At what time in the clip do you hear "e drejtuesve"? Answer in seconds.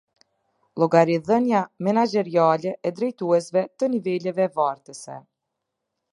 2.89-3.63